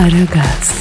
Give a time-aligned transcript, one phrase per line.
[0.00, 0.72] Aragaz,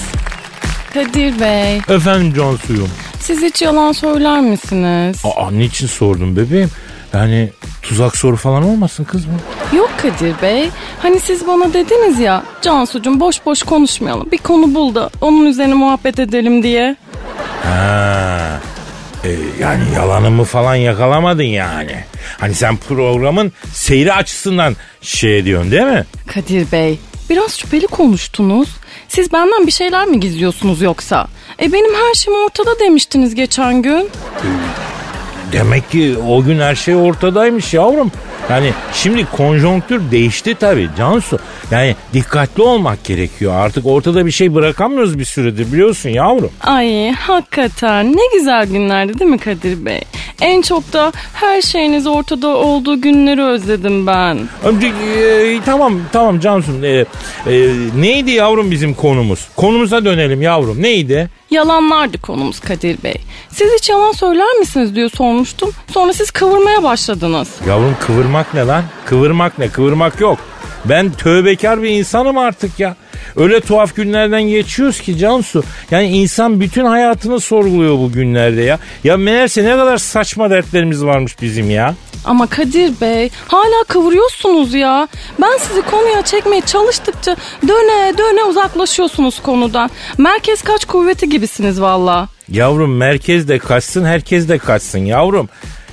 [0.93, 2.89] Kadir Bey, Efendim Cansu'yum.
[3.19, 5.17] siz hiç yalan söyler misiniz?
[5.23, 6.69] Aa niçin sordun bebeğim?
[7.13, 7.49] Yani
[7.81, 9.31] tuzak soru falan olmasın kız mı?
[9.77, 10.69] Yok Kadir Bey.
[11.01, 14.31] Hani siz bana dediniz ya, Cansucuğum boş boş konuşmayalım.
[14.31, 16.95] Bir konu bul da onun üzerine muhabbet edelim diye.
[17.63, 18.59] Ha.
[19.25, 19.29] E,
[19.59, 21.95] yani yalanımı falan yakalamadın yani.
[22.39, 26.05] Hani sen programın seyri açısından şey diyorsun değil mi?
[26.27, 28.69] Kadir Bey, biraz şüpheli konuştunuz.
[29.09, 31.27] Siz benden bir şeyler mi gizliyorsunuz yoksa?
[31.61, 34.09] E benim her şeyim ortada demiştiniz geçen gün.
[35.51, 38.11] Demek ki o gün her şey ortadaymış yavrum.
[38.49, 41.39] Yani şimdi konjonktür değişti tabii Cansu.
[41.71, 43.53] Yani dikkatli olmak gerekiyor.
[43.55, 46.51] Artık ortada bir şey bırakamıyoruz bir süredir biliyorsun yavrum.
[46.61, 50.01] Ay hakikaten ne güzel günlerdi değil mi Kadir Bey?
[50.41, 54.37] En çok da her şeyiniz ortada olduğu günleri özledim ben.
[55.17, 56.71] E, tamam tamam Cansu.
[56.85, 57.05] E, e,
[57.95, 59.47] neydi yavrum bizim konumuz?
[59.55, 60.81] Konumuza dönelim yavrum.
[60.81, 61.29] Neydi?
[61.51, 63.15] Yalanlardı konumuz Kadir Bey.
[63.51, 65.71] Siz hiç yalan söyler misiniz diye sormuştum.
[65.93, 67.49] Sonra siz kıvırmaya başladınız.
[67.67, 68.83] Yavrum kıvırmak ne lan?
[69.05, 69.67] Kıvırmak ne?
[69.69, 70.39] Kıvırmak yok.
[70.85, 72.95] Ben tövbekar bir insanım artık ya.
[73.35, 75.63] Öyle tuhaf günlerden geçiyoruz ki Cansu.
[75.91, 78.79] Yani insan bütün hayatını sorguluyor bu günlerde ya.
[79.03, 81.95] Ya meğerse ne kadar saçma dertlerimiz varmış bizim ya.
[82.25, 85.07] Ama Kadir Bey hala kıvırıyorsunuz ya.
[85.41, 87.35] Ben sizi konuya çekmeye çalıştıkça
[87.67, 89.89] döne döne uzaklaşıyorsunuz konudan.
[90.17, 92.27] Merkez kaç kuvveti gibisiniz valla.
[92.49, 95.49] Yavrum merkez de kaçsın herkes de kaçsın yavrum.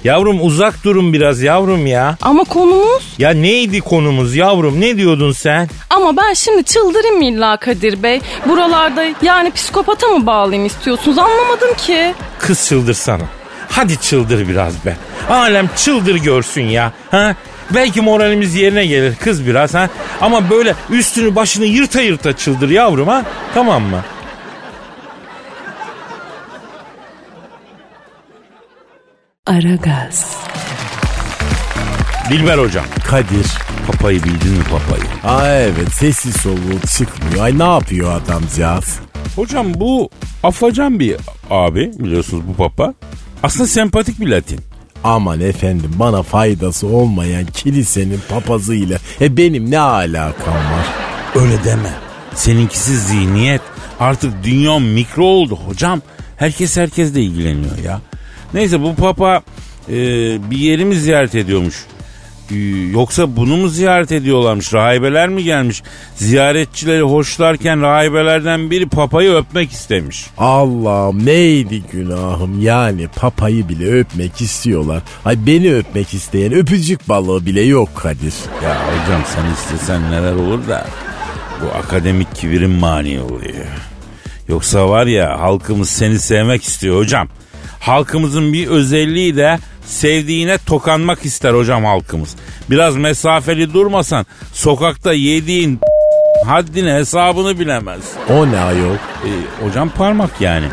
[0.07, 2.17] Yavrum uzak durun biraz yavrum ya.
[2.23, 3.15] Ama konumuz?
[3.19, 5.69] Ya neydi konumuz yavrum ne diyordun sen?
[5.91, 8.21] Ama ben şimdi çıldırayım illa Kadir Bey.
[8.49, 12.15] Buralarda yani psikopata mı bağlayayım istiyorsunuz anlamadım ki.
[12.39, 13.23] Kız çıldırsana.
[13.69, 14.97] Hadi çıldır biraz be.
[15.31, 16.93] Alem çıldır görsün ya.
[17.11, 17.35] Ha?
[17.75, 19.89] Belki moralimiz yerine gelir kız biraz ha.
[20.21, 23.23] Ama böyle üstünü başını yırta yırta çıldır yavrum ha.
[23.55, 24.01] Tamam mı?
[29.47, 30.37] Aragaz,
[32.31, 32.85] Dilber hocam.
[33.07, 33.47] Kadir.
[33.87, 35.03] Papayı bildin mi papayı?
[35.25, 37.45] Aa evet sessiz soluğu çıkmıyor.
[37.45, 38.99] Ay ne yapıyor adamcağız?
[39.37, 40.11] Hocam bu
[40.43, 41.17] afacan bir
[41.51, 42.95] abi biliyorsunuz bu papa.
[43.43, 44.61] Aslında sempatik bir Latin.
[45.05, 50.87] Aman efendim bana faydası olmayan kilisenin papazıyla e benim ne alakam var?
[51.35, 51.91] Öyle deme.
[52.35, 53.61] Seninkisi zihniyet.
[54.01, 56.01] Artık dünya mikro oldu hocam.
[56.37, 58.01] Herkes herkesle ilgileniyor ya.
[58.57, 59.43] Neyse bu papa
[59.89, 59.95] e,
[60.51, 61.85] bir yeri mi ziyaret ediyormuş?
[62.51, 62.57] E,
[62.93, 64.75] yoksa bunu mu ziyaret ediyorlarmış?
[64.75, 65.83] Rahibeler mi gelmiş?
[66.15, 70.27] Ziyaretçileri hoşlarken rahibelerden biri papayı öpmek istemiş.
[70.39, 75.03] Allah'ım neydi günahım yani papayı bile öpmek istiyorlar.
[75.25, 78.35] Ay beni öpmek isteyen öpücük balığı bile yok Kadir.
[78.65, 80.87] Ya hocam sen istesen neler olur da
[81.63, 83.67] bu akademik kibirin mani oluyor.
[84.49, 87.29] Yoksa var ya halkımız seni sevmek istiyor hocam.
[87.87, 92.37] Halkımızın bir özelliği de sevdiğine tokanmak ister hocam halkımız.
[92.71, 95.81] Biraz mesafeli durmasan sokakta yediğin
[96.47, 98.01] haddini hesabını bilemez.
[98.31, 98.95] O ne ayol?
[98.95, 99.31] E,
[99.65, 100.67] hocam parmak yani.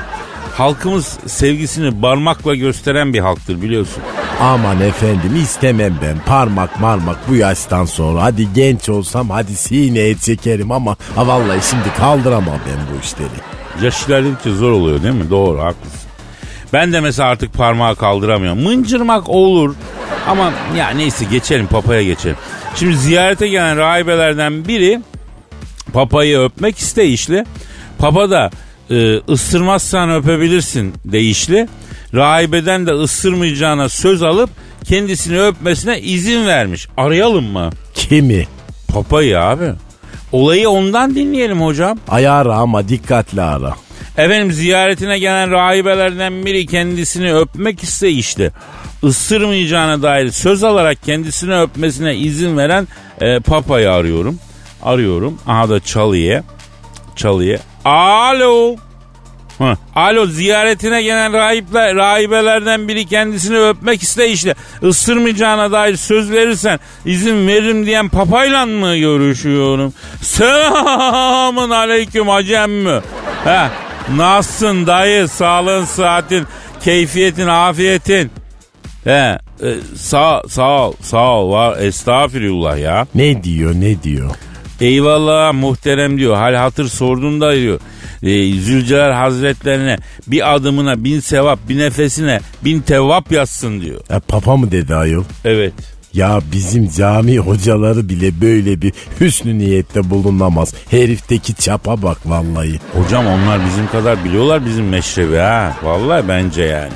[0.57, 4.03] Halkımız sevgisini parmakla gösteren bir halktır biliyorsun.
[4.41, 8.23] Aman efendim istemem ben parmak marmak bu yaştan sonra.
[8.23, 13.85] Hadi genç olsam hadi sineye çekerim ama ha vallahi şimdi kaldıramam ben bu işleri.
[13.85, 15.29] Yaş ilerledikçe zor oluyor değil mi?
[15.29, 16.02] Doğru haklısın.
[16.73, 18.63] Ben de mesela artık parmağı kaldıramıyorum.
[18.63, 19.75] Mıncırmak olur
[20.27, 22.37] ama ya neyse geçelim papaya geçelim.
[22.75, 25.01] Şimdi ziyarete gelen rahibelerden biri
[25.93, 27.45] papayı öpmek isteyişli.
[27.97, 28.51] Papa da
[28.89, 31.67] e, ısırmazsan öpebilirsin deyişli.
[32.13, 34.49] Rahibeden de ısırmayacağına söz alıp
[34.83, 36.87] kendisini öpmesine izin vermiş.
[36.97, 37.69] Arayalım mı?
[37.93, 38.47] Kimi?
[38.87, 39.71] Papayı abi.
[40.31, 41.97] Olayı ondan dinleyelim hocam.
[42.07, 43.75] Ay ara ama dikkatli ara.
[44.17, 48.51] Efendim ziyaretine gelen rahibelerden biri kendisini öpmek isteyişti.
[49.03, 52.87] Isırmayacağına dair söz alarak kendisini öpmesine izin veren
[53.21, 54.39] e, papayı arıyorum.
[54.83, 55.39] Arıyorum.
[55.47, 56.43] Aha da çalıya.
[57.15, 57.59] Çalıya.
[57.85, 58.75] Alo.
[59.57, 59.77] Hı.
[59.95, 67.85] Alo ziyaretine gelen rahipler, rahibelerden biri kendisini öpmek isteyişle ısırmayacağına dair söz verirsen izin veririm
[67.85, 69.93] diyen papayla mı görüşüyorum?
[70.21, 73.01] Selamun aleyküm hacem mi?
[73.43, 73.59] He,
[74.15, 76.45] nasılsın dayı sağlığın sıhhatin
[76.81, 78.31] keyfiyetin afiyetin?
[79.03, 83.07] He, e, sağ, sağ ol sağ ol var estağfirullah ya.
[83.15, 84.31] Ne diyor ne diyor?
[84.81, 86.35] Eyvallah muhterem diyor.
[86.35, 87.79] Hal hatır sorduğunda diyor.
[88.23, 89.97] E, Zülcelal Hazretlerine
[90.27, 94.01] bir adımına bin sevap bir nefesine bin tevap yazsın diyor.
[94.09, 95.23] E, papa mı dedi ayol?
[95.45, 95.73] Evet.
[96.13, 100.73] Ya bizim cami hocaları bile böyle bir hüsnü niyette bulunamaz.
[100.91, 102.79] Herifteki çapa bak vallahi.
[102.93, 105.77] Hocam onlar bizim kadar biliyorlar bizim meşrebi ha.
[105.83, 106.93] Vallahi bence yani.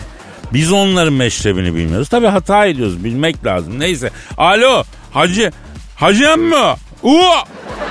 [0.54, 2.10] Biz onların meşrebini bilmiyoruz.
[2.10, 3.80] Tabii hata ediyoruz bilmek lazım.
[3.80, 4.10] Neyse.
[4.38, 5.52] Alo hacı.
[5.96, 6.76] Hacı mı?
[7.04, 7.34] Uuu.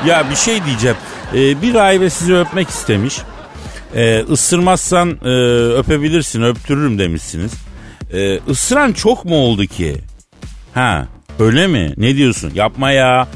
[0.06, 0.96] Ya bir şey diyeceğim.
[1.34, 3.18] Ee, bir rahibe sizi öpmek istemiş.
[3.94, 5.28] Ee, ısırmazsan e,
[5.78, 7.52] öpebilirsin öptürürüm demişsiniz.
[8.12, 9.96] Ee, ısıran çok mu oldu ki?
[10.74, 11.08] Ha
[11.38, 11.94] öyle mi?
[11.96, 12.50] Ne diyorsun?
[12.54, 13.28] Yapma ya.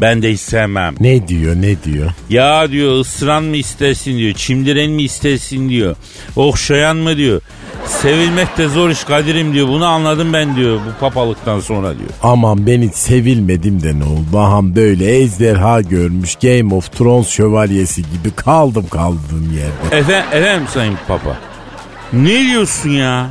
[0.00, 0.94] Ben de hiç sevmem.
[1.00, 2.10] Ne diyor ne diyor?
[2.30, 4.34] Ya diyor ısıran mı istersin diyor.
[4.34, 5.96] Çimdiren mi istersin diyor.
[6.36, 7.40] Okşayan mı diyor.
[7.86, 9.68] Sevilmek de zor iş Kadir'im diyor.
[9.68, 12.10] Bunu anladım ben diyor bu papalıktan sonra diyor.
[12.22, 14.38] Aman ben hiç sevilmedim de ne oldu?
[14.38, 19.96] Aham böyle ejderha görmüş Game of Thrones şövalyesi gibi kaldım kaldığım yerde.
[19.98, 21.36] Efendim, efendim sayın papa.
[22.12, 23.26] Ne diyorsun ya?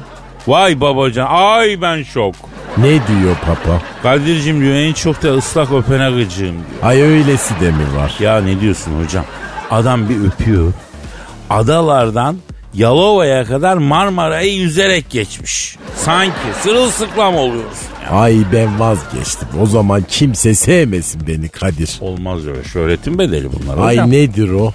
[0.48, 2.36] Vay babacan ay ben şok.
[2.78, 3.82] Ne diyor papa?
[4.04, 6.84] Kadir'cim diyor en çok da ıslak öpene gıcığım diyor.
[6.84, 8.14] Ay öylesi de mi var?
[8.20, 9.26] Ya ne diyorsun hocam?
[9.72, 10.74] Adam bir öpüyor.
[11.50, 12.38] Adalardan
[12.74, 15.76] Yalova'ya kadar Marmara'yı yüzerek geçmiş.
[15.96, 17.78] Sanki sırılsıklam oluyoruz.
[18.12, 19.48] Ay ben vazgeçtim.
[19.62, 21.98] O zaman kimse sevmesin beni Kadir.
[22.02, 22.64] Olmaz öyle.
[22.64, 24.12] Şöhretin bedeli bunlar Ay hocam.
[24.12, 24.74] nedir o?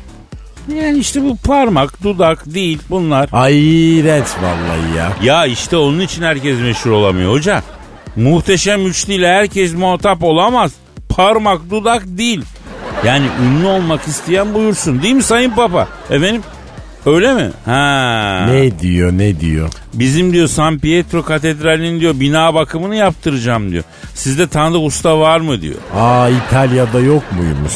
[0.77, 3.29] Yani işte bu parmak, dudak değil bunlar.
[3.33, 3.55] Ay
[3.99, 5.13] iğrenç vallahi ya.
[5.23, 7.63] Ya işte onun için herkes meşhur olamıyor hocam.
[8.17, 10.73] Muhteşem üçlüyle herkes muhatap olamaz.
[11.09, 12.45] Parmak, dudak değil.
[13.05, 15.89] Yani ünlü olmak isteyen buyursun değil mi Sayın Papa?
[16.11, 16.43] Efendim
[17.07, 17.51] öyle mi?
[17.65, 18.47] Ha.
[18.51, 19.69] Ne diyor ne diyor?
[19.95, 23.85] Bizim diyor San Pietro Katedrali'nin diyor bina bakımını yaptıracağım diyor.
[24.15, 25.77] Sizde tanıdık usta var mı diyor.
[25.97, 27.73] Aa İtalya'da yok muymuş?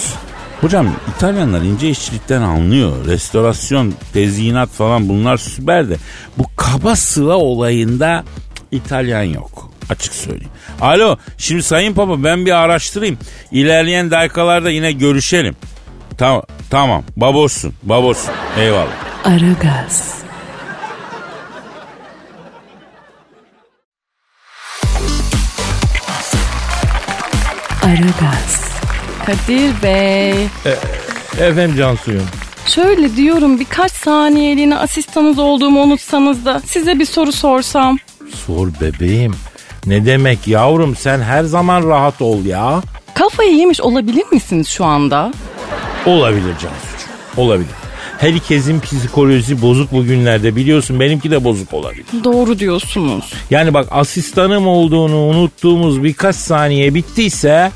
[0.63, 0.87] Hocam
[1.17, 3.07] İtalyanlar ince işçilikten anlıyor.
[3.07, 5.97] Restorasyon, tezyinat falan bunlar süper de.
[6.39, 8.25] Bu kaba sıva olayında
[8.71, 9.71] İtalyan yok.
[9.91, 10.53] Açık söyleyeyim.
[10.81, 13.19] Alo şimdi Sayın Papa ben bir araştırayım.
[13.51, 15.57] İlerleyen dakikalarda yine görüşelim.
[16.19, 18.89] Tamam tamam babosun babosun eyvallah.
[19.25, 20.15] Aragaz.
[27.83, 28.72] Aragaz.
[29.27, 30.45] Kadir Bey.
[31.41, 32.23] Efendim Cansu'yum.
[32.67, 37.99] Şöyle diyorum birkaç saniyeliğine asistanınız olduğumu unutsanız da size bir soru sorsam.
[38.47, 39.35] Sor bebeğim.
[39.87, 42.83] Ne demek yavrum sen her zaman rahat ol ya.
[43.15, 45.33] Kafayı yemiş olabilir misiniz şu anda?
[46.07, 47.41] Olabilir Cansu'cuğum.
[47.43, 47.71] Olabilir.
[48.19, 52.05] Herkesin psikolojisi bozuk bugünlerde biliyorsun benimki de bozuk olabilir.
[52.25, 53.33] Doğru diyorsunuz.
[53.51, 57.71] Yani bak asistanım olduğunu unuttuğumuz birkaç saniye bittiyse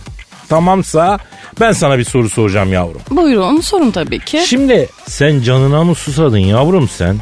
[0.48, 1.18] tamamsa
[1.60, 3.00] ben sana bir soru soracağım yavrum.
[3.10, 4.42] Buyurun sorun tabii ki.
[4.46, 7.16] Şimdi sen canına mı susadın yavrum sen?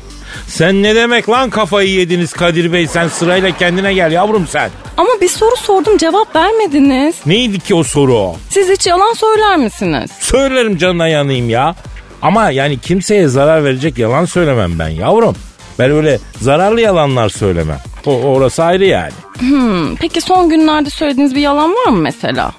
[0.46, 4.70] Sen ne demek lan kafayı yediniz Kadir Bey sen sırayla kendine gel yavrum sen.
[4.96, 7.14] Ama bir soru sordum cevap vermediniz.
[7.26, 8.32] Neydi ki o soru?
[8.50, 10.10] Siz hiç yalan söyler misiniz?
[10.20, 11.75] Söylerim canına yanayım ya.
[12.22, 15.37] Ama yani kimseye zarar verecek yalan söylemem ben yavrum.
[15.78, 17.78] Ben öyle zararlı yalanlar söylemem.
[18.06, 19.12] O, orası ayrı yani.
[19.38, 22.52] Hmm, peki son günlerde söylediğiniz bir yalan var mı mesela?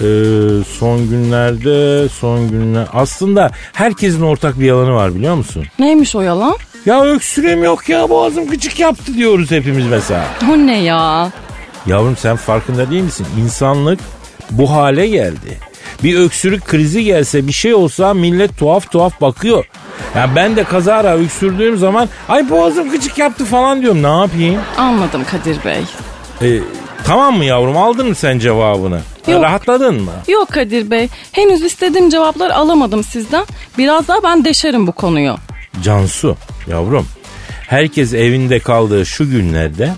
[0.00, 0.04] Ee,
[0.78, 5.64] son günlerde son günler aslında herkesin ortak bir yalanı var biliyor musun?
[5.78, 6.56] Neymiş o yalan?
[6.86, 10.24] Ya öksürüğüm yok ya boğazım gıcık yaptı diyoruz hepimiz mesela.
[10.52, 11.30] O ne ya?
[11.86, 13.26] Yavrum sen farkında değil misin?
[13.44, 14.00] İnsanlık
[14.50, 15.58] bu hale geldi.
[16.02, 19.64] Bir öksürük krizi gelse bir şey olsa millet tuhaf tuhaf bakıyor.
[20.14, 24.60] Ya ben de kazara öksürdüğüm zaman ay boğazım gıcık yaptı falan diyorum ne yapayım?
[24.76, 25.82] Anladım Kadir Bey.
[26.42, 26.60] Ee,
[27.04, 29.00] tamam mı yavrum aldın mı sen cevabını?
[29.28, 29.42] Yok.
[29.42, 30.10] Rahatladın mı?
[30.28, 31.08] Yok Kadir Bey.
[31.32, 33.44] Henüz istediğim cevapları alamadım sizden.
[33.78, 35.36] Biraz daha ben deşerim bu konuyu.
[35.82, 36.36] Cansu
[36.66, 37.06] yavrum
[37.68, 39.92] herkes evinde kaldığı şu günlerde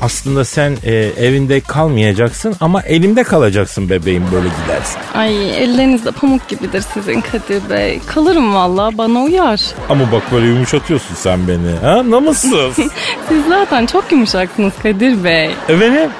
[0.00, 5.02] aslında sen e, evinde kalmayacaksın ama elimde kalacaksın bebeğim böyle gidersen.
[5.14, 8.00] Ay ellerinizde pamuk gibidir sizin Kadir Bey.
[8.06, 9.60] Kalırım valla bana uyar.
[9.88, 11.76] Ama bak böyle yumuşatıyorsun sen beni.
[11.82, 12.74] Ha namussuz.
[13.28, 15.50] Siz zaten çok yumuşaksınız Kadir Bey.
[15.68, 16.10] Efendim?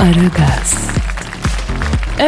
[0.00, 0.85] Aragaz.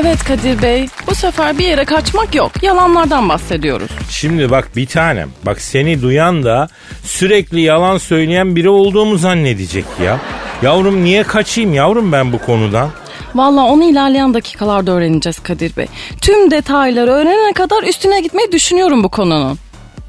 [0.00, 2.62] Evet Kadir Bey, bu sefer bir yere kaçmak yok.
[2.62, 3.90] Yalanlardan bahsediyoruz.
[4.10, 5.28] Şimdi bak bir tanem.
[5.46, 6.68] Bak seni duyan da
[7.04, 10.18] sürekli yalan söyleyen biri olduğumu zannedecek ya.
[10.62, 12.88] Yavrum niye kaçayım yavrum ben bu konudan?
[13.34, 15.86] Valla onu ilerleyen dakikalarda öğreneceğiz Kadir Bey.
[16.20, 19.58] Tüm detayları öğrenene kadar üstüne gitmeyi düşünüyorum bu konunun.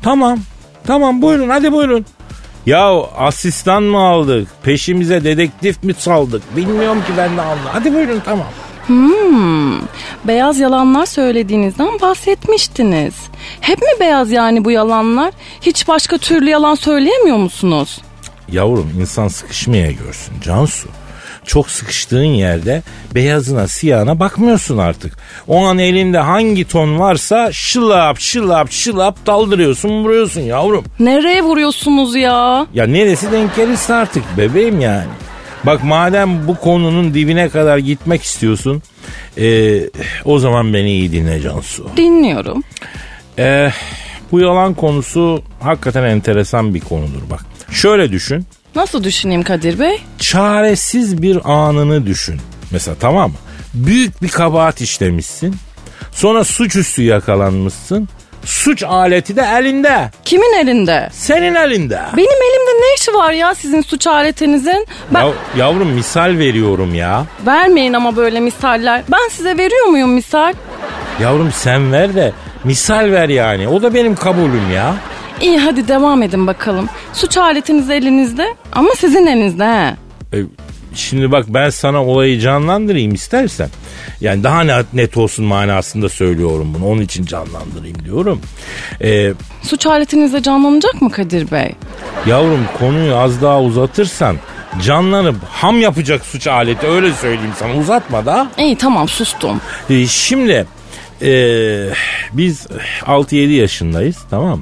[0.04, 0.40] Tamam.
[0.88, 2.06] Tamam buyurun hadi buyurun.
[2.66, 4.48] Ya asistan mı aldık?
[4.64, 6.56] Peşimize dedektif mi saldık?
[6.56, 7.74] Bilmiyorum ki ben de anla.
[7.74, 8.48] Hadi buyurun tamam.
[8.90, 9.80] Hmm,
[10.24, 13.14] beyaz yalanlar söylediğinizden bahsetmiştiniz.
[13.62, 15.34] Hep mi beyaz yani bu yalanlar?
[15.62, 18.02] Hiç başka türlü yalan söyleyemiyor musunuz?
[18.52, 20.90] Yavrum insan sıkışmaya görsün Cansu.
[21.46, 22.84] Çok sıkıştığın yerde
[23.16, 25.18] beyazına siyahına bakmıyorsun artık.
[25.48, 30.84] O an elinde hangi ton varsa şılap şılap şılap daldırıyorsun vuruyorsun yavrum.
[31.00, 32.68] Nereye vuruyorsunuz ya?
[32.74, 35.08] Ya neresi denk gelirse artık bebeğim yani.
[35.66, 38.84] Bak madem bu konunun dibine kadar gitmek istiyorsun
[39.38, 39.82] ee,
[40.26, 41.90] o zaman beni iyi dinle Cansu.
[41.98, 42.64] Dinliyorum.
[43.40, 43.72] Ee,
[44.32, 47.46] bu yalan konusu hakikaten enteresan bir konudur bak.
[47.72, 48.46] Şöyle düşün.
[48.76, 50.02] Nasıl düşüneyim Kadir Bey?
[50.20, 52.40] çaresiz bir anını düşün.
[52.72, 53.38] Mesela tamam mı?
[53.74, 55.56] Büyük bir kabahat işlemişsin.
[56.12, 58.10] Sonra suçüstü yakalanmışsın.
[58.46, 60.10] Suç aleti de elinde.
[60.26, 61.10] Kimin elinde?
[61.12, 62.00] Senin elinde.
[62.18, 64.88] Benim elimde ne işi var ya sizin suç aletinizin?
[65.14, 65.26] Ben...
[65.26, 67.26] Ya, yavrum misal veriyorum ya.
[67.46, 69.02] Vermeyin ama böyle misaller.
[69.12, 70.54] Ben size veriyor muyum misal?
[71.22, 72.32] Yavrum sen ver de
[72.64, 73.68] misal ver yani.
[73.68, 74.94] O da benim kabulüm ya.
[75.42, 76.90] İyi hadi devam edin bakalım.
[77.14, 79.96] Suç aletiniz elinizde ama sizin elinizde he.
[80.34, 80.44] E,
[80.94, 83.70] şimdi bak ben sana olayı canlandırayım istersen.
[84.22, 86.88] Yani daha net, olsun manasında söylüyorum bunu.
[86.88, 88.42] Onun için canlandırayım diyorum.
[89.02, 91.76] E, Suç aletinizde canlanacak mı Kadir Bey?
[92.26, 94.38] Yavrum konuyu az daha uzatırsan
[94.86, 98.52] canlanıp ham yapacak suç aleti öyle söyleyeyim sana uzatma da.
[98.58, 99.62] İyi tamam sustum.
[99.90, 100.68] Ee, şimdi
[101.22, 101.32] e,
[102.34, 102.68] biz
[103.02, 104.62] 6-7 yaşındayız tamam?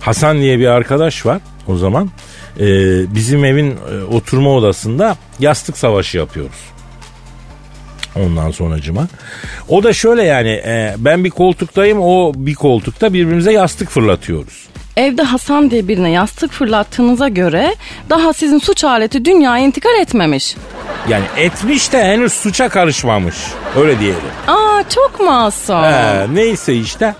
[0.00, 2.10] Hasan diye bir arkadaş var o zaman.
[2.58, 6.58] Ee, bizim evin e, oturma odasında yastık savaşı yapıyoruz.
[8.16, 9.08] Ondan sonracıma.
[9.68, 14.68] O da şöyle yani e, ben bir koltuktayım o bir koltukta birbirimize yastık fırlatıyoruz.
[14.98, 17.74] Evde Hasan diye birine yastık fırlattığınıza göre
[18.10, 20.56] daha sizin suç aleti dünyaya intikal etmemiş.
[21.08, 23.34] Yani etmiş de henüz suça karışmamış.
[23.76, 24.20] Öyle diyelim.
[24.48, 25.82] Aa çok masum.
[25.82, 27.14] He, neyse işte.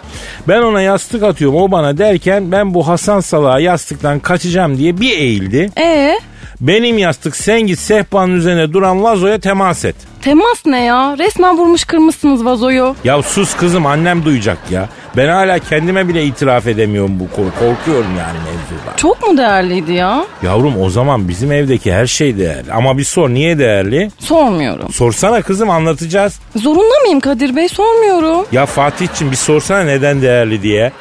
[0.49, 5.11] Ben ona yastık atıyorum o bana derken ben bu Hasan Salah'a yastıktan kaçacağım diye bir
[5.19, 5.71] eğildi.
[5.79, 6.19] Ee,
[6.61, 9.97] Benim yastık sen git sehpanın üzerine duran vazoya temas et.
[10.29, 11.17] Temas ne ya?
[11.19, 12.97] Resmen vurmuş kırmışsınız vazoyu.
[13.05, 14.89] Ya sus kızım annem duyacak ya.
[15.17, 17.47] Ben hala kendime bile itiraf edemiyorum bu konu.
[17.51, 18.97] Korkuyorum yani mevzuda.
[18.97, 20.25] Çok mu değerliydi ya?
[20.43, 22.73] Yavrum o zaman bizim evdeki her şey değerli.
[22.73, 24.11] Ama bir sor niye değerli?
[24.19, 24.93] Sormuyorum.
[24.93, 26.41] Sorsana kızım anlatacağız.
[26.57, 27.69] Zorunda mıyım Kadir Bey?
[27.69, 28.47] Sormuyorum.
[28.53, 30.93] Ya Fatih'cim bir sorsana neden değerli diye.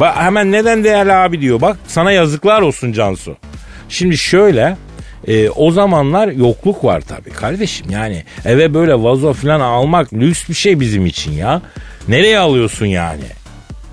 [0.00, 1.60] Bak hemen neden değerli abi diyor.
[1.60, 3.36] Bak sana yazıklar olsun Cansu.
[3.88, 4.76] Şimdi şöyle
[5.28, 7.86] e, o zamanlar yokluk var tabii kardeşim.
[7.90, 11.62] Yani eve böyle vazo falan almak lüks bir şey bizim için ya.
[12.08, 13.24] Nereye alıyorsun yani?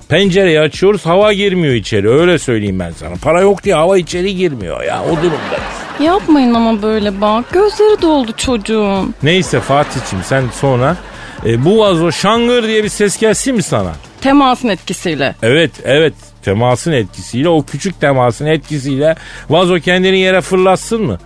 [0.10, 3.16] Pencereyi açıyoruz hava girmiyor içeri öyle söyleyeyim ben sana.
[3.22, 5.82] Para yok diye hava içeri girmiyor ya o durumdayız.
[6.00, 7.46] Yapmayın ama böyle bak.
[7.52, 9.16] Gözleri doldu çocuğun.
[9.24, 10.98] Neyse Fatih'cim sen sonra
[11.46, 13.92] e, bu vazo şangır diye bir ses gelsin mi sana?
[14.22, 15.36] Temasın etkisiyle.
[15.44, 16.14] Evet evet
[16.44, 19.16] temasın etkisiyle o küçük temasın etkisiyle
[19.50, 21.18] vazo kendini yere fırlatsın mı?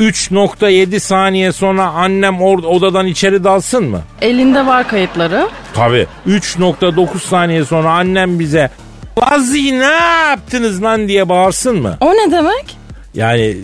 [0.00, 4.00] 3.7 saniye sonra annem or- odadan içeri dalsın mı?
[4.22, 5.48] Elinde var kayıtları.
[5.74, 8.70] Tabi 3.9 saniye sonra annem bize
[9.16, 9.84] Vazi ne
[10.28, 11.96] yaptınız lan diye bağırsın mı?
[12.00, 12.76] O ne demek?
[13.14, 13.56] Yani e,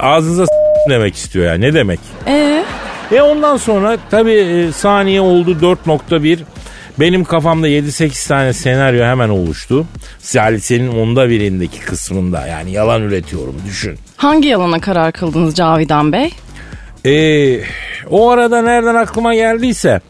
[0.00, 2.00] ağzınıza s- demek istiyor ya ne demek?
[2.26, 2.64] Ee,
[3.12, 6.38] E ondan sonra tabi saniye oldu 4.1
[7.00, 9.86] benim kafamda 7-8 tane senaryo hemen oluştu.
[10.34, 13.98] Yani senin onda birindeki kısmında yani yalan üretiyorum düşün.
[14.16, 16.30] hangi yalana karar kıldınız Cavidan Bey?
[17.06, 17.60] Ee,
[18.10, 20.00] o arada nereden aklıma geldiyse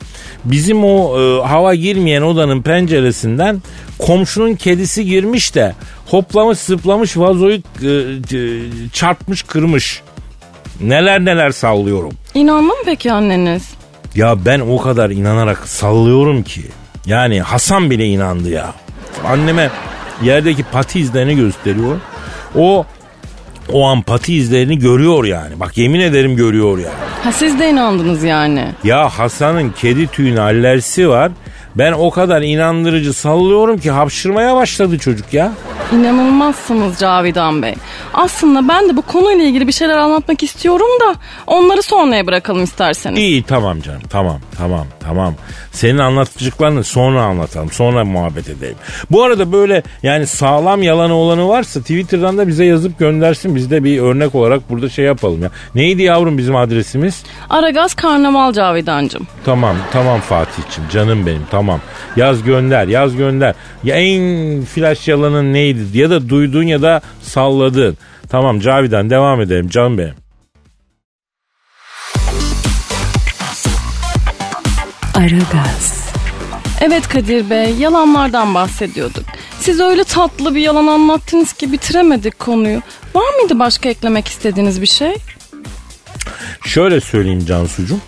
[0.45, 3.63] bizim o e, hava girmeyen odanın penceresinden
[3.99, 5.75] komşunun kedisi girmiş de
[6.07, 8.41] hoplamış zıplamış vazoyu e, e,
[8.93, 10.03] çarpmış kırmış.
[10.81, 12.13] Neler neler sallıyorum.
[12.35, 13.63] İnandı mı peki anneniz?
[14.15, 16.63] Ya ben o kadar inanarak sallıyorum ki.
[17.07, 18.75] Yani Hasan bile inandı ya.
[19.27, 19.71] Anneme
[20.23, 21.97] yerdeki pati izlerini gösteriyor.
[22.59, 22.87] O
[23.73, 25.61] o an pati izlerini görüyor yani.
[25.61, 26.95] Bak yemin ederim görüyor yani.
[27.25, 28.69] Ha siz de inandınız yani.
[28.85, 31.33] Ya Hasan'ın kedi tüyüne alerjisi var.
[31.77, 35.53] Ben o kadar inandırıcı sallıyorum ki hapşırmaya başladı çocuk ya.
[35.93, 37.75] İnanılmazsınız Cavidan Bey.
[38.15, 41.15] Aslında ben de bu konuyla ilgili bir şeyler anlatmak istiyorum da
[41.47, 43.19] onları sonraya bırakalım isterseniz.
[43.19, 45.35] İyi tamam canım tamam tamam tamam.
[45.75, 48.77] Senin anlatacaklarını sonra anlatalım sonra muhabbet edelim.
[49.11, 53.55] Bu arada böyle yani sağlam yalanı olanı varsa Twitter'dan da bize yazıp göndersin.
[53.55, 55.51] Biz de bir örnek olarak burada şey yapalım ya.
[55.75, 57.23] Neydi yavrum bizim adresimiz?
[57.51, 59.27] Aragaz Karnaval Cavidancım.
[59.45, 61.81] Tamam tamam Fatih'ciğim canım benim tamam.
[62.17, 63.55] Yaz gönder yaz gönder.
[63.85, 67.97] Ya en flash yalanın neydi ya da duyduğun ya da salladığın.
[68.29, 70.24] Tamam Cavidan devam edelim canım benim.
[75.15, 76.05] Aragaz,
[76.81, 79.25] Evet Kadir Bey, yalanlardan bahsediyorduk.
[79.61, 82.83] Siz öyle tatlı bir yalan anlattınız ki bitiremedik konuyu.
[83.15, 85.17] Var mıydı başka eklemek istediğiniz bir şey?
[86.65, 87.99] Şöyle söyleyeyim Cansucuğum.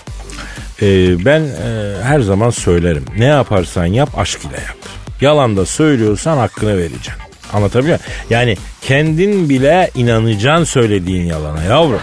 [0.83, 3.05] Ee, ben e, her zaman söylerim.
[3.19, 4.77] Ne yaparsan yap aşk ile yap.
[5.21, 7.13] Yalan da söylüyorsan hakkını vereceksin.
[7.53, 8.13] Anlatabiliyor muyum?
[8.31, 12.01] Yani kendin bile inanacaksın söylediğin yalana yavrum.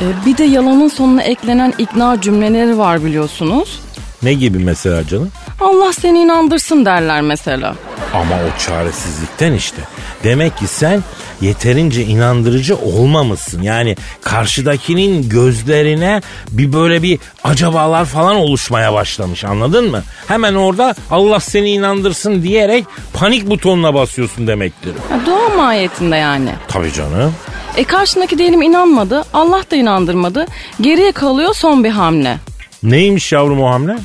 [0.00, 3.80] Ee, bir de yalanın sonuna eklenen ikna cümleleri var biliyorsunuz.
[4.22, 5.32] Ne gibi mesela canım?
[5.60, 7.74] Allah seni inandırsın derler mesela.
[8.14, 9.82] Ama o çaresizlikten işte.
[10.24, 11.02] Demek ki sen
[11.40, 13.62] yeterince inandırıcı olmamışsın.
[13.62, 20.02] Yani karşıdakinin gözlerine bir böyle bir acabalar falan oluşmaya başlamış anladın mı?
[20.28, 24.92] Hemen orada Allah seni inandırsın diyerek panik butonuna basıyorsun demektir.
[25.10, 26.50] Ha, dua mahiyetinde yani.
[26.68, 27.34] Tabii canım.
[27.76, 30.46] E karşındaki diyelim inanmadı, Allah da inandırmadı.
[30.80, 32.38] Geriye kalıyor son bir hamle.
[32.82, 33.96] Neymiş yavrum o hamle?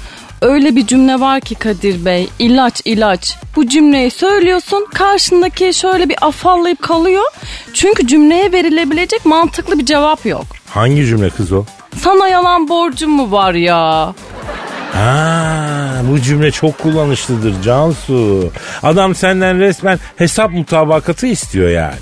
[0.41, 3.35] Öyle bir cümle var ki Kadir Bey, ilaç ilaç.
[3.55, 7.23] Bu cümleyi söylüyorsun, karşındaki şöyle bir afallayıp kalıyor.
[7.73, 10.45] Çünkü cümleye verilebilecek mantıklı bir cevap yok.
[10.69, 11.65] Hangi cümle kız o?
[11.97, 14.13] Sana yalan borcum mu var ya?
[14.93, 18.51] Ha, bu cümle çok kullanışlıdır Cansu.
[18.83, 21.95] Adam senden resmen hesap mutabakatı istiyor yani.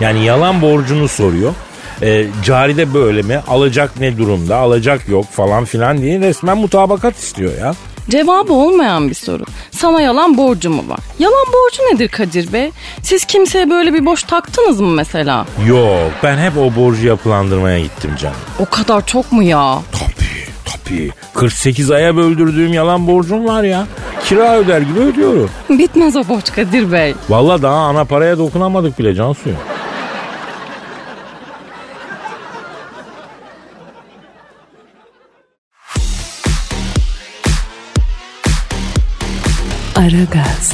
[0.00, 1.52] Yani yalan borcunu soruyor.
[2.02, 3.40] E, caride böyle mi?
[3.48, 4.56] Alacak ne durumda?
[4.56, 7.74] Alacak yok falan filan diye resmen mutabakat istiyor ya.
[8.10, 9.44] Cevabı olmayan bir soru.
[9.70, 10.98] Sana yalan borcu mu var?
[11.18, 12.70] Yalan borcu nedir Kadir Bey?
[13.02, 15.46] Siz kimseye böyle bir borç taktınız mı mesela?
[15.68, 18.36] Yok ben hep o borcu yapılandırmaya gittim canım.
[18.58, 19.78] O kadar çok mu ya?
[19.92, 21.10] Tabii tabii.
[21.34, 23.86] 48 aya böldürdüğüm yalan borcum var ya.
[24.24, 25.50] Kira öder gibi ödüyorum.
[25.70, 27.14] Bitmez o borç Kadir Bey.
[27.28, 29.56] Vallahi daha ana paraya dokunamadık bile Cansu'ya.
[39.96, 40.72] Aragaz,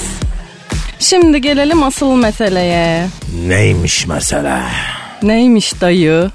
[0.98, 3.06] Şimdi gelelim asıl meseleye.
[3.46, 4.62] Neymiş mesela?
[5.22, 6.30] Neymiş dayı?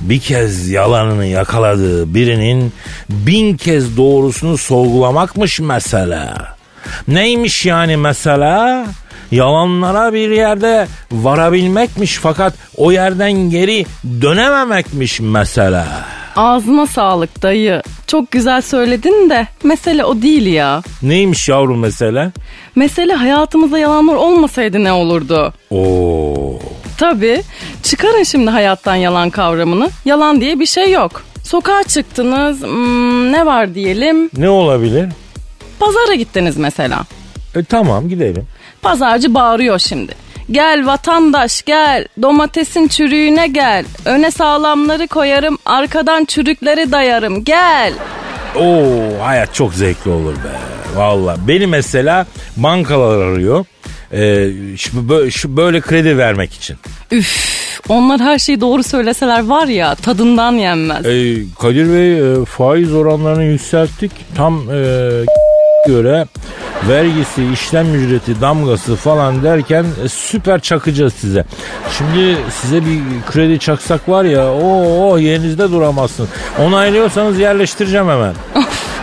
[0.00, 2.72] Bir kez yalanını yakaladığı birinin
[3.08, 6.56] bin kez doğrusunu sorgulamakmış mesela.
[7.08, 8.86] Neymiş yani mesela?
[9.30, 13.86] Yalanlara bir yerde varabilmekmiş fakat o yerden geri
[14.22, 15.86] dönememekmiş mesela.
[16.36, 17.82] Ağzına sağlık dayı.
[18.06, 20.82] Çok güzel söyledin de mesele o değil ya.
[21.02, 22.32] Neymiş yavrum mesela?
[22.76, 25.52] Mesele hayatımızda yalanlar olmasaydı ne olurdu?
[25.70, 26.58] Oo.
[26.98, 27.42] Tabii.
[27.82, 29.90] Çıkarın şimdi hayattan yalan kavramını.
[30.04, 31.24] Yalan diye bir şey yok.
[31.44, 32.62] Sokağa çıktınız.
[32.62, 34.30] hmm, ne var diyelim?
[34.36, 35.08] Ne olabilir?
[35.80, 37.04] Pazara gittiniz mesela.
[37.54, 38.46] E tamam gidelim.
[38.82, 40.12] Pazarcı bağırıyor şimdi.
[40.50, 43.84] Gel vatandaş gel domatesin çürüğüne gel.
[44.04, 47.92] Öne sağlamları koyarım arkadan çürükleri dayarım gel.
[48.56, 50.58] Oo hayat çok zevkli olur be.
[50.98, 53.64] Valla beni mesela bankalar arıyor.
[54.12, 56.76] Ee, şu, şu böyle kredi vermek için.
[57.10, 57.56] Üf
[57.88, 61.06] onlar her şeyi doğru söyleseler var ya tadından yenmez.
[61.06, 64.12] Ee, Kadir Bey e, faiz oranlarını yükselttik.
[64.36, 65.10] Tam e,
[65.86, 66.26] göre
[66.88, 71.44] vergisi, işlem ücreti, damgası falan derken e, süper çakacağız size.
[71.98, 76.28] Şimdi size bir kredi çaksak var ya o oh, yerinizde duramazsın.
[76.58, 78.34] Onaylıyorsanız yerleştireceğim hemen.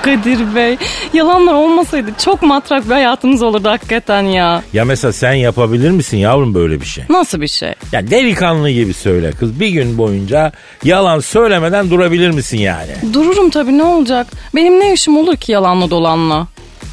[0.04, 0.78] Kadir Bey
[1.14, 4.64] yalanlar olmasaydı çok matrak bir hayatımız olurdu hakikaten ya.
[4.74, 7.04] Ya mesela sen yapabilir misin yavrum böyle bir şey?
[7.10, 7.74] Nasıl bir şey?
[7.92, 9.60] Ya delikanlı gibi söyle kız.
[9.60, 10.52] Bir gün boyunca
[10.84, 12.92] yalan söylemeden durabilir misin yani?
[13.14, 14.28] Dururum tabii ne olacak?
[14.56, 16.48] Benim ne işim olur ki yalanla dolanla?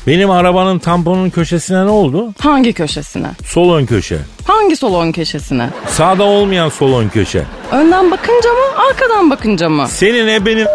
[0.06, 2.32] Benim arabanın tamponun köşesine ne oldu?
[2.40, 3.26] Hangi köşesine?
[3.46, 4.18] Sol ön köşe.
[4.44, 5.70] Hangi salon köşesine?
[5.88, 7.44] Sağda olmayan sol ön köşe.
[7.72, 9.88] Önden bakınca mı arkadan bakınca mı?
[9.88, 10.66] Senin ebenin...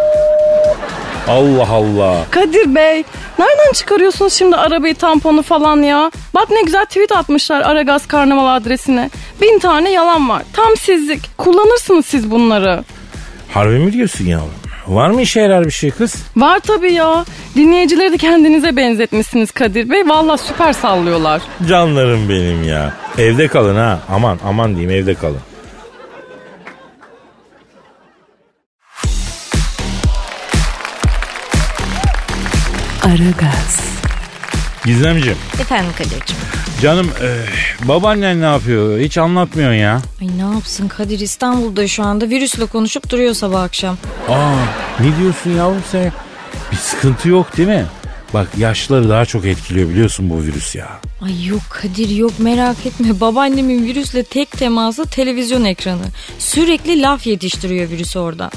[1.27, 2.15] Allah Allah.
[2.31, 3.03] Kadir Bey
[3.39, 6.11] nereden çıkarıyorsunuz şimdi arabayı tamponu falan ya?
[6.35, 9.09] Bak ne güzel tweet atmışlar Aragaz Karnaval adresine.
[9.41, 10.43] Bin tane yalan var.
[10.53, 11.37] Tam sizlik.
[11.37, 12.83] Kullanırsınız siz bunları.
[13.53, 14.49] Harbi mi diyorsun yavrum?
[14.87, 16.15] Var mı işe yarar bir şey kız?
[16.35, 17.25] Var tabii ya.
[17.55, 20.03] Dinleyicileri de kendinize benzetmişsiniz Kadir Bey.
[20.09, 21.41] Valla süper sallıyorlar.
[21.69, 22.93] Canlarım benim ya.
[23.17, 23.99] Evde kalın ha.
[24.09, 25.39] Aman aman diyeyim evde kalın.
[33.03, 33.94] Aragaz,
[34.85, 35.37] Gizemciğim.
[35.61, 36.37] Efendim Kadir'cim.
[36.81, 37.27] Canım e,
[37.87, 38.99] babaannen ne yapıyor?
[38.99, 40.01] Hiç anlatmıyorsun ya.
[40.21, 43.97] Ay ne yapsın Kadir İstanbul'da şu anda virüsle konuşup duruyor sabah akşam.
[44.29, 44.55] Aa
[44.99, 46.11] ne diyorsun yavrum sen?
[46.71, 47.85] Bir sıkıntı yok değil mi?
[48.33, 50.87] Bak yaşları daha çok etkiliyor biliyorsun bu virüs ya.
[51.21, 56.05] Ay yok Kadir yok merak etme babaannemin virüsle tek teması televizyon ekranı.
[56.39, 58.51] Sürekli laf yetiştiriyor virüs oradan.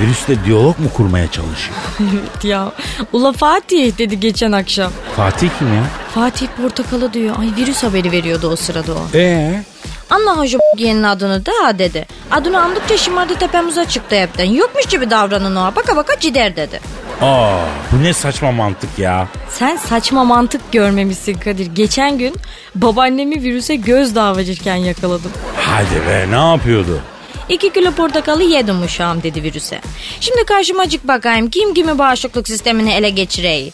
[0.00, 1.76] Virüsle diyalog mu kurmaya çalışıyor?
[2.00, 2.72] Evet ya.
[3.12, 4.92] Ula Fatih dedi geçen akşam.
[5.16, 5.82] Fatih kim ya?
[6.14, 7.36] Fatih Portakalı diyor.
[7.38, 8.98] Ay virüs haberi veriyordu o sırada o.
[9.14, 9.62] Ee?
[10.10, 12.06] Anla hoca yeğenin adını da dedi.
[12.30, 14.44] Adını andıkça şımardı tepemize çıktı hepten.
[14.44, 15.72] Yokmuş gibi davranın o.
[15.76, 16.80] Baka baka cider dedi.
[17.22, 17.58] Aa,
[17.92, 19.28] bu ne saçma mantık ya.
[19.50, 21.66] Sen saçma mantık görmemişsin Kadir.
[21.66, 22.34] Geçen gün
[22.74, 25.30] babaannemi virüse göz davacırken yakaladım.
[25.56, 27.00] Hadi be ne yapıyordu?
[27.48, 29.80] İki kilo portakalı yedim uşağım dedi virüse.
[30.20, 33.72] Şimdi karşıma çık bakayım kim kimi bağışıklık sistemini ele geçireyim.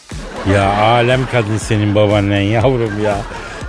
[0.53, 3.21] Ya alem kadın senin babaannen yavrum ya.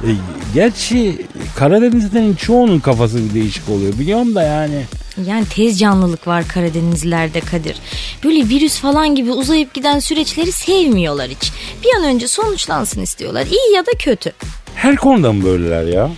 [0.02, 0.10] E,
[0.54, 4.84] gerçi Karadenizlerin çoğunun kafası bir değişik oluyor biliyorum da yani.
[5.26, 7.76] Yani tez canlılık var Karadenizlerde Kadir.
[8.24, 11.52] Böyle virüs falan gibi uzayıp giden süreçleri sevmiyorlar hiç.
[11.84, 13.46] Bir an önce sonuçlansın istiyorlar.
[13.46, 14.32] İyi ya da kötü.
[14.74, 16.10] Her konuda mı böyleler ya?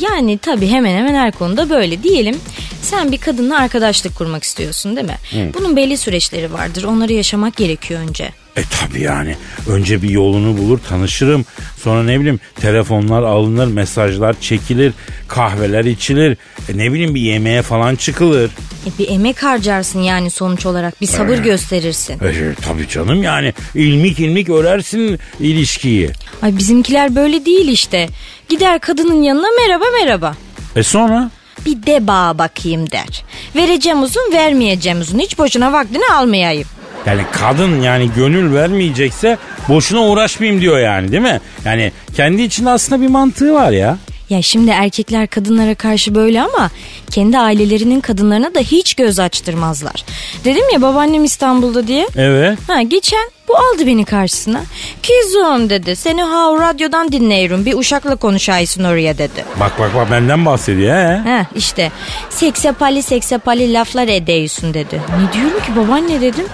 [0.00, 2.40] Yani tabii hemen hemen her konuda böyle diyelim.
[2.82, 5.52] Sen bir kadınla arkadaşlık kurmak istiyorsun değil mi?
[5.54, 6.84] Bunun belli süreçleri vardır.
[6.84, 8.30] Onları yaşamak gerekiyor önce.
[8.56, 9.36] E tabi yani.
[9.68, 11.44] Önce bir yolunu bulur tanışırım.
[11.82, 14.92] Sonra ne bileyim telefonlar alınır, mesajlar çekilir,
[15.28, 16.36] kahveler içilir.
[16.68, 18.50] E ne bileyim bir yemeğe falan çıkılır.
[18.86, 21.00] E bir emek harcarsın yani sonuç olarak.
[21.00, 22.14] Bir sabır gösterirsin.
[22.14, 26.10] E, tabii canım yani ilmik ilmik örersin ilişkiyi.
[26.42, 28.08] Ay bizimkiler böyle değil işte.
[28.48, 30.34] Gider kadının yanına merhaba merhaba.
[30.76, 31.30] E sonra?
[31.66, 33.24] Bir de bağa bakayım der.
[33.56, 35.18] Vereceğim uzun vermeyeceğim uzun.
[35.18, 36.68] Hiç boşuna vaktini almayayım.
[37.06, 41.40] Yani kadın yani gönül vermeyecekse boşuna uğraşmayayım diyor yani değil mi?
[41.64, 43.98] Yani kendi içinde aslında bir mantığı var ya.
[44.30, 46.70] Ya şimdi erkekler kadınlara karşı böyle ama
[47.10, 50.04] kendi ailelerinin kadınlarına da hiç göz açtırmazlar.
[50.44, 52.08] Dedim ya babaannem İstanbul'da diye.
[52.16, 52.58] Evet.
[52.66, 54.62] Ha geçen bu aldı beni karşısına.
[55.02, 59.44] Kizum dedi seni ha radyodan dinleyirim bir uşakla konuşaysın oraya dedi.
[59.60, 61.28] Bak bak bak benden bahsediyor he.
[61.30, 61.90] Ha işte
[62.30, 65.00] seksapali seksapali laflar ediyorsun dedi.
[65.20, 66.46] Ne diyorum ki babaanne dedim.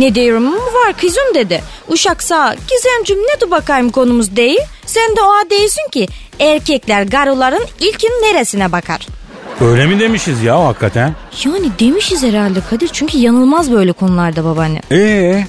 [0.00, 1.62] Ne diyorum mu var kızım dedi.
[1.88, 4.60] Uşak sağ Gizemcim ne dur bakayım konumuz değil.
[4.86, 6.08] Sen de o değilsin ki
[6.38, 9.06] erkekler garuların ilkin neresine bakar.
[9.60, 11.14] Öyle mi demişiz ya hakikaten?
[11.44, 14.80] Yani demişiz herhalde Kadir çünkü yanılmaz böyle konularda babaanne.
[14.92, 15.44] Ee?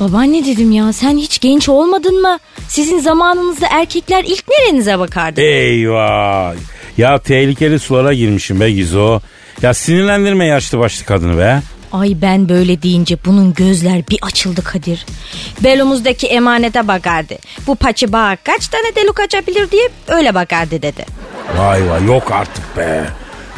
[0.00, 2.38] Babaanne dedim ya sen hiç genç olmadın mı?
[2.68, 5.40] Sizin zamanınızda erkekler ilk nerenize bakardı?
[5.40, 6.54] Eyvah.
[6.98, 9.20] Ya tehlikeli sulara girmişim be Gizo.
[9.62, 11.62] Ya sinirlendirme yaşlı başlı kadını be.
[11.92, 15.06] Ay ben böyle deyince bunun gözler bir açıldı Kadir.
[15.64, 17.34] Belomuzdaki emanete bakardı.
[17.66, 21.06] Bu paçı bağa kaç tane delik açabilir diye öyle bakardı dedi.
[21.56, 23.04] Vay vay yok artık be.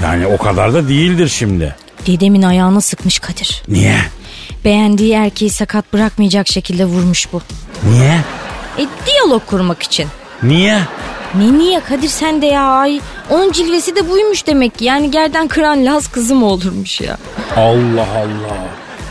[0.03, 1.77] Yani o kadar da değildir şimdi.
[2.07, 3.63] Dedemin ayağını sıkmış Kadir.
[3.69, 3.97] Niye?
[4.65, 7.43] Beğendiği erkeği sakat bırakmayacak şekilde vurmuş bu.
[7.91, 8.21] Niye?
[8.79, 10.09] E diyalog kurmak için.
[10.43, 10.79] Niye?
[11.35, 13.01] Ne niye Kadir sen de ya ay.
[13.31, 14.85] Onun cilvesi de buymuş demek ki.
[14.85, 17.17] Yani gerden kıran Laz kızı mı olurmuş ya.
[17.57, 18.57] Allah Allah.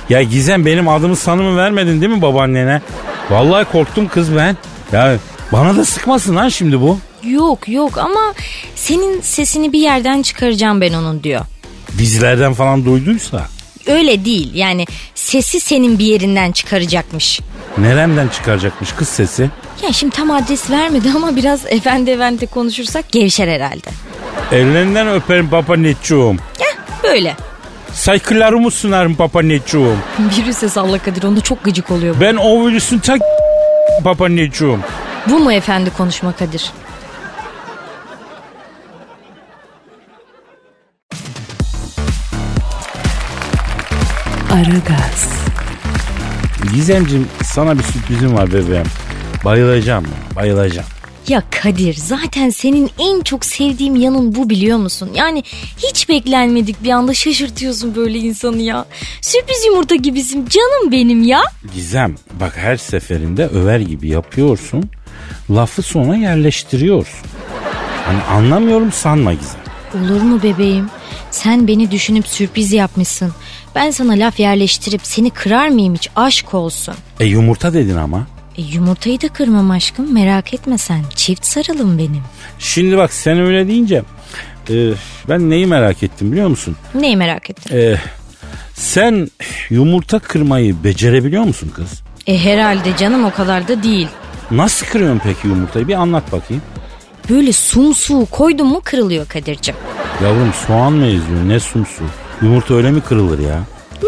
[0.10, 2.81] Ya Gizem benim adımı sanımı vermedin değil mi babaannene?
[3.29, 4.57] Vallahi korktum kız ben.
[4.91, 5.17] Ya
[5.51, 6.99] bana da sıkmasın lan şimdi bu.
[7.23, 8.34] Yok yok ama
[8.75, 11.41] senin sesini bir yerden çıkaracağım ben onun diyor.
[11.97, 13.47] Dizilerden falan duyduysa.
[13.88, 17.39] Öyle değil yani sesi senin bir yerinden çıkaracakmış.
[17.77, 19.49] Neremden çıkaracakmış kız sesi?
[19.84, 23.89] Ya şimdi tam adres vermedi ama biraz efendi efendi konuşursak gevşer herhalde.
[24.51, 26.38] Ellerinden öperim papa netçuğum.
[26.60, 27.36] Heh böyle.
[27.93, 29.97] Saygılarımı sunarım papa netçuğum.
[30.38, 32.15] Virüse salla Kadir onda çok gıcık oluyor.
[32.15, 32.21] bu.
[32.21, 33.21] Ben o virüsün tak
[34.03, 34.79] papa netçuğum.
[35.29, 36.71] Bu mu efendi konuşma Kadir?
[44.53, 45.29] Aragaz,
[46.73, 48.85] Gizemciğim sana bir sürprizim var bebeğim.
[49.45, 50.87] Bayılacağım ya bayılacağım.
[51.27, 55.09] Ya Kadir zaten senin en çok sevdiğim yanın bu biliyor musun?
[55.15, 55.43] Yani
[55.77, 58.85] hiç beklenmedik bir anda şaşırtıyorsun böyle insanı ya.
[59.21, 61.41] Sürpriz yumurta gibisin canım benim ya.
[61.75, 64.83] Gizem bak her seferinde över gibi yapıyorsun.
[65.51, 67.19] Lafı sona yerleştiriyorsun.
[68.05, 69.61] Hani anlamıyorum sanma Gizem.
[69.95, 70.89] Olur mu bebeğim?
[71.31, 73.31] Sen beni düşünüp sürpriz yapmışsın.
[73.75, 76.95] Ben sana laf yerleştirip seni kırar mıyım hiç aşk olsun.
[77.19, 78.27] E yumurta dedin ama.
[78.57, 81.03] E, yumurtayı da kırmam aşkım merak etme sen.
[81.15, 82.21] Çift sarılım benim.
[82.59, 84.03] Şimdi bak sen öyle deyince
[84.69, 84.73] e,
[85.29, 86.75] ben neyi merak ettim biliyor musun?
[86.95, 87.77] Neyi merak ettin?
[87.77, 87.95] E,
[88.73, 89.27] sen
[89.69, 92.01] yumurta kırmayı becerebiliyor musun kız?
[92.27, 94.07] E herhalde canım o kadar da değil.
[94.51, 96.63] Nasıl kırıyorsun peki yumurtayı bir anlat bakayım.
[97.29, 99.75] Böyle sumsu koydun mu kırılıyor Kadir'cim.
[100.23, 102.03] Yavrum soğan mı eziyor ne sumsu?
[102.41, 103.63] Yumurta öyle mi kırılır ya?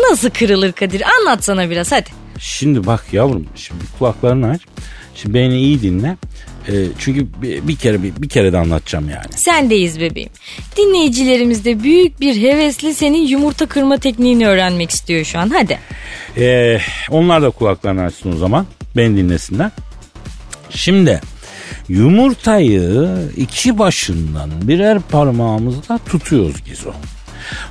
[0.10, 2.10] Nasıl kırılır Kadir anlatsana biraz hadi.
[2.40, 4.62] Şimdi bak yavrum şimdi kulaklarını aç.
[5.16, 6.18] Şimdi beni iyi dinle.
[6.68, 9.34] E, çünkü bir, bir kere bir, bir kere de anlatacağım yani.
[9.36, 10.30] Sendeyiz bebeğim.
[10.78, 15.50] Dinleyicilerimiz de büyük bir hevesle senin yumurta kırma tekniğini öğrenmek istiyor şu an.
[15.50, 15.80] Hadi.
[16.38, 16.78] E,
[17.10, 18.66] onlar da kulaklarını açsın o zaman.
[18.98, 19.72] Beni dinlesinler.
[20.70, 21.22] Şimdi
[21.90, 26.92] yumurtayı iki başından birer parmağımızla tutuyoruz Gizo.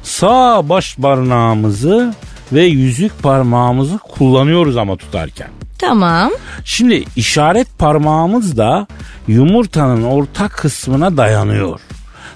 [0.02, 2.14] Sağ baş parmağımızı
[2.52, 5.48] ve yüzük parmağımızı kullanıyoruz ama tutarken.
[5.78, 6.30] Tamam.
[6.64, 8.86] Şimdi işaret parmağımız da
[9.28, 11.80] yumurtanın orta kısmına dayanıyor.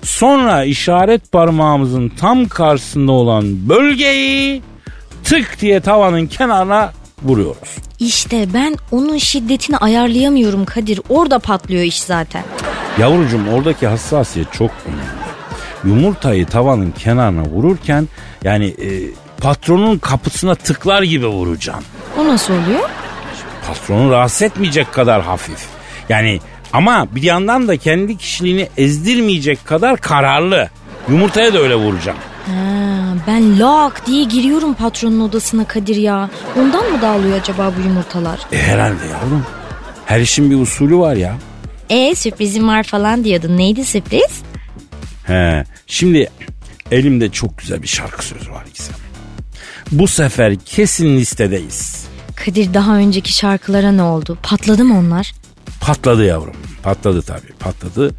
[0.03, 4.63] Sonra işaret parmağımızın tam karşısında olan bölgeyi
[5.25, 6.93] tık diye tavanın kenarına
[7.23, 7.86] vuruyoruz.
[7.99, 11.01] İşte ben onun şiddetini ayarlayamıyorum Kadir.
[11.09, 12.43] Orada patlıyor iş zaten.
[12.99, 15.27] Yavrucuğum oradaki hassasiyet çok önemli.
[15.85, 18.09] Yumurtayı tavanın kenarına vururken
[18.45, 18.89] yani e,
[19.41, 21.85] patronun kapısına tıklar gibi vuracaksın.
[22.19, 22.89] O nasıl oluyor?
[23.67, 25.67] Patronu rahatsız etmeyecek kadar hafif.
[26.09, 26.41] Yani
[26.73, 30.69] ama bir yandan da kendi kişiliğini ezdirmeyecek kadar kararlı.
[31.09, 32.19] Yumurtaya da öyle vuracağım.
[32.47, 36.31] Ha, ben lak diye giriyorum patronun odasına Kadir ya.
[36.59, 38.39] Ondan mı dağılıyor acaba bu yumurtalar?
[38.53, 39.47] E, herhalde yavrum.
[40.07, 41.37] Her işin bir usulü var ya.
[41.91, 43.57] E sürprizim var falan diyordun.
[43.57, 44.43] Neydi sürpriz?
[45.27, 46.31] He, şimdi
[46.91, 48.97] elimde çok güzel bir şarkı sözü var Gizem.
[49.93, 52.07] Bu sefer kesin listedeyiz.
[52.45, 54.39] Kadir daha önceki şarkılara ne oldu?
[54.43, 55.35] Patladı mı onlar?
[55.81, 56.57] Patladı yavrum.
[56.83, 58.15] Patladı tabii patladı.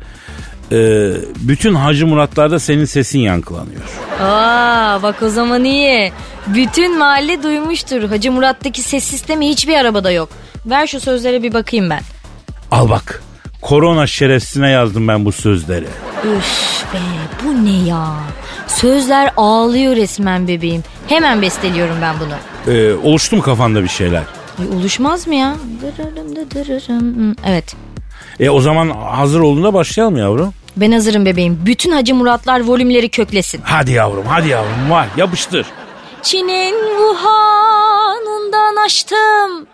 [0.71, 3.81] Ee, bütün Hacı Muratlarda senin sesin yankılanıyor.
[4.21, 6.11] Aa bak o zaman iyi.
[6.47, 8.03] Bütün mahalle duymuştur.
[8.03, 10.29] Hacı Murat'taki ses sistemi hiçbir arabada yok.
[10.65, 12.01] Ver şu sözlere bir bakayım ben.
[12.71, 13.23] Al bak.
[13.61, 15.85] Korona şerefsine yazdım ben bu sözleri.
[16.37, 16.97] Üf be
[17.45, 18.07] bu ne ya?
[18.67, 20.83] Sözler ağlıyor resmen bebeğim.
[21.07, 22.73] Hemen besteliyorum ben bunu.
[22.75, 24.23] Ee, oluştu mu kafanda bir şeyler?
[24.59, 25.55] Ay, oluşmaz mı ya?
[25.81, 27.35] Dırırım dı dırırım.
[27.45, 27.75] Evet.
[28.39, 30.53] E o zaman hazır olduğunda başlayalım yavrum.
[30.77, 31.59] Ben hazırım bebeğim.
[31.65, 33.61] Bütün Hacı Muratlar volümleri köklesin.
[33.63, 35.65] Hadi yavrum hadi yavrum var yapıştır.
[36.21, 39.67] Çin'in Wuhan'ından açtım.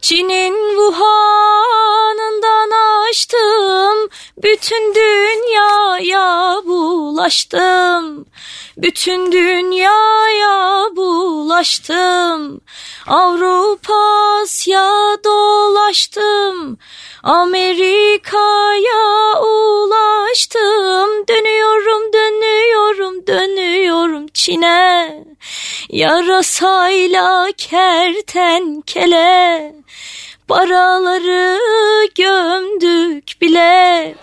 [0.00, 2.70] Çin'in Wuhan'ından
[3.08, 4.08] açtım.
[4.42, 8.26] Bütün dünyaya bulaştım.
[8.76, 12.60] Bütün dünyaya bulaştım.
[13.06, 16.78] Avrupa Asya dolaştım.
[17.22, 19.02] Amerika'ya
[19.40, 21.26] ulaştım.
[21.28, 25.24] Dönüyorum, dönüyorum, dönüyorum Çin'e.
[25.88, 29.16] Yarasayla kertenkele.
[30.48, 31.58] Paraları
[32.14, 34.14] gömdük bile.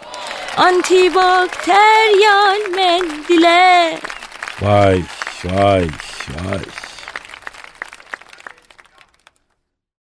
[0.58, 4.00] Antibakteryal mendile.
[4.62, 5.04] Vay
[5.44, 5.88] vay
[6.30, 6.60] vay.